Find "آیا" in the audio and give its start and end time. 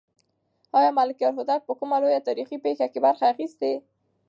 0.77-0.89